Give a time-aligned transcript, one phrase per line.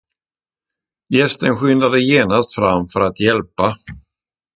[1.09, 3.77] Gästen skyndade genast fram för att hjälpa.